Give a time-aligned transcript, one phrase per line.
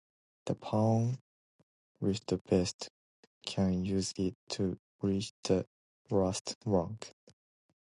[0.47, 1.19] The pawn
[1.99, 2.89] with the vest
[3.45, 5.67] can use it to reach the
[6.09, 7.13] last rank.